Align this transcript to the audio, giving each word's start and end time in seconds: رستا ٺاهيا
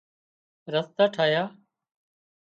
رستا 0.73 1.03
ٺاهيا 1.15 1.43